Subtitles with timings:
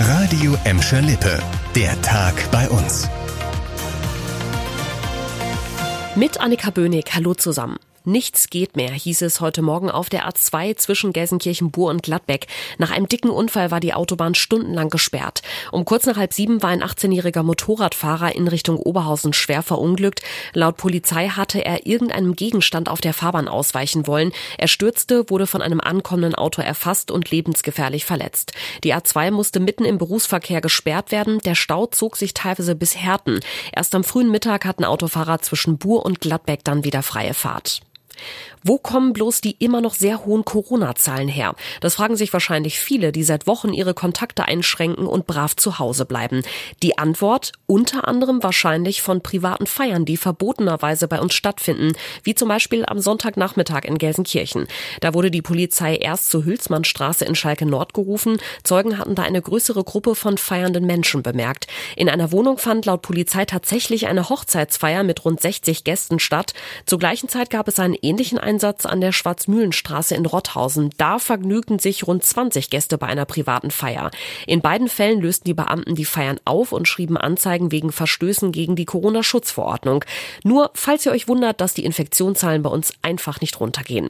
[0.00, 1.40] Radio Emscher Lippe.
[1.74, 3.08] Der Tag bei uns.
[6.14, 7.78] Mit Annika Böhnig, hallo zusammen.
[8.08, 12.46] Nichts geht mehr, hieß es heute Morgen auf der A2 zwischen Gelsenkirchen-Bur und Gladbeck.
[12.78, 15.42] Nach einem dicken Unfall war die Autobahn stundenlang gesperrt.
[15.72, 20.22] Um kurz nach halb sieben war ein 18-jähriger Motorradfahrer in Richtung Oberhausen schwer verunglückt.
[20.54, 24.32] Laut Polizei hatte er irgendeinem Gegenstand auf der Fahrbahn ausweichen wollen.
[24.56, 28.54] Er stürzte, wurde von einem ankommenden Auto erfasst und lebensgefährlich verletzt.
[28.84, 31.40] Die A2 musste mitten im Berufsverkehr gesperrt werden.
[31.40, 33.40] Der Stau zog sich teilweise bis Herten.
[33.76, 37.82] Erst am frühen Mittag hatten Autofahrer zwischen Bur und Gladbeck dann wieder freie Fahrt.
[38.62, 41.54] Wo kommen bloß die immer noch sehr hohen Corona-Zahlen her?
[41.80, 46.04] Das fragen sich wahrscheinlich viele, die seit Wochen ihre Kontakte einschränken und brav zu Hause
[46.04, 46.42] bleiben.
[46.82, 52.48] Die Antwort unter anderem wahrscheinlich von privaten Feiern, die verbotenerweise bei uns stattfinden, wie zum
[52.48, 54.66] Beispiel am Sonntagnachmittag in Gelsenkirchen.
[55.00, 58.38] Da wurde die Polizei erst zur Hülsmannstraße in Schalke Nord gerufen.
[58.64, 61.66] Zeugen hatten da eine größere Gruppe von feiernden Menschen bemerkt.
[61.96, 66.54] In einer Wohnung fand laut Polizei tatsächlich eine Hochzeitsfeier mit rund 60 Gästen statt.
[66.86, 70.90] Zur gleichen Zeit gab es einen ähnlichen Einsatz an der Schwarzmühlenstraße in Rotthausen.
[70.96, 74.10] Da vergnügten sich rund 20 Gäste bei einer privaten Feier.
[74.46, 78.76] In beiden Fällen lösten die Beamten die Feiern auf und schrieben Anzeigen wegen Verstößen gegen
[78.76, 80.04] die Corona-Schutzverordnung.
[80.44, 84.08] Nur, falls ihr euch wundert, dass die Infektionszahlen bei uns einfach nicht runtergehen.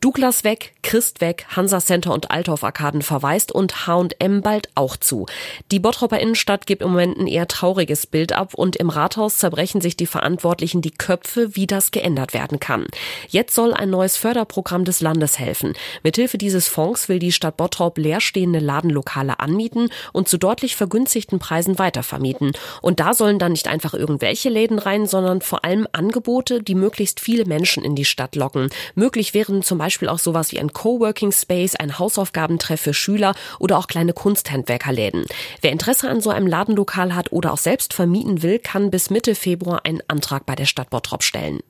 [0.00, 5.26] Douglas weg, Christ weg, Hansa Center und Althoff Arkaden verweist und H&M bald auch zu.
[5.72, 9.80] Die Bottropper Innenstadt gibt im Moment ein eher trauriges Bild ab und im Rathaus zerbrechen
[9.80, 12.86] sich die Verantwortlichen die Köpfe, wie das geändert werden kann.
[13.28, 15.74] Jetzt soll ein neues Förderprogramm des Landes helfen.
[16.04, 21.80] Mithilfe dieses Fonds will die Stadt Bottrop leerstehende Ladenlokale anmieten und zu deutlich vergünstigten Preisen
[21.80, 22.52] weitervermieten.
[22.82, 27.18] Und da sollen dann nicht einfach irgendwelche Läden rein, sondern vor allem Angebote, die möglichst
[27.18, 28.70] viele Menschen in die Stadt locken.
[28.94, 33.78] Möglich wären zum Beispiel auch sowas wie ein Coworking Space, ein Hausaufgabentreff für Schüler oder
[33.78, 35.26] auch kleine Kunsthandwerkerläden.
[35.60, 39.36] Wer Interesse an so einem Ladenlokal hat oder auch selbst vermieten will, kann bis Mitte
[39.36, 41.60] Februar einen Antrag bei der Stadt Bottrop stellen.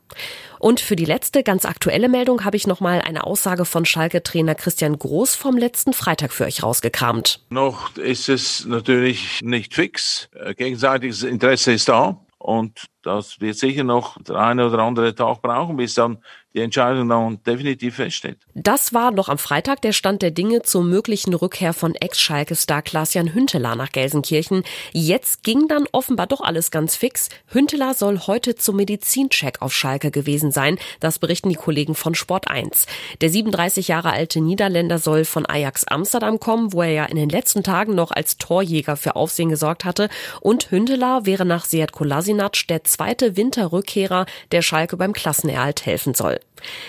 [0.59, 4.55] Und für die letzte ganz aktuelle Meldung habe ich noch mal eine Aussage von Schalke-Trainer
[4.55, 7.45] Christian Groß vom letzten Freitag für euch rausgekramt.
[7.51, 10.31] Noch ist es natürlich nicht fix.
[10.57, 12.19] Gegenseitiges Interesse ist da.
[12.39, 16.19] Und das wird sicher noch der eine oder andere Tag brauchen, bis dann
[16.55, 18.39] die Entscheidung dann definitiv feststeht.
[18.55, 23.35] Das war noch am Freitag der Stand der Dinge zur möglichen Rückkehr von Ex-Schalke-Star Klaas-Jan
[23.35, 24.65] Hünteler nach Gelsenkirchen.
[24.93, 27.29] Jetzt ging dann offenbar doch alles ganz fix.
[27.47, 30.79] Hünteler soll heute zum Medizincheck auf Schalke gewesen sein.
[31.01, 32.87] Das berichten die Kollegen von Sport 1.
[33.21, 37.29] Der 37 Jahre alte Niederländer soll von Ajax Amsterdam kommen, wo er ja in den
[37.29, 40.09] letzten Tagen noch als Torjäger für Aufsehen gesorgt hatte.
[40.41, 46.41] Und Hünteler wäre nach Seat Kolasinac der zweite Winterrückkehrer, der Schalke beim Klassenerhalt helfen soll.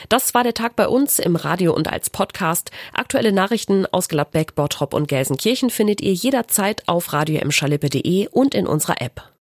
[0.10, 2.72] Das war der Tag bei uns im Radio und als Podcast.
[2.94, 7.42] Aktuelle Nachrichten aus Gladbeck, Bottrop und Gelsenkirchen findet ihr jederzeit auf radio
[8.32, 9.30] und in unserer App.